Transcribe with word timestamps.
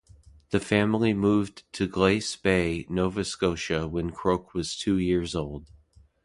The 0.49 0.59
family 0.59 1.13
moved 1.13 1.61
to 1.73 1.85
Glace 1.87 2.35
Bay, 2.35 2.87
Nova 2.89 3.23
Scotia 3.23 3.87
when 3.87 4.09
Croak 4.09 4.51
was 4.55 4.75
two 4.75 4.97
years 4.97 5.35
old. 5.35 5.69